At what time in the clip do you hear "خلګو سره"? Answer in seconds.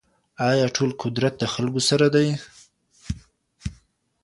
1.53-2.07